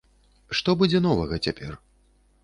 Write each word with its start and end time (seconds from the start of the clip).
Што 0.59 0.73
будзе 0.79 1.01
новага 1.07 1.39
цяпер? 1.49 1.77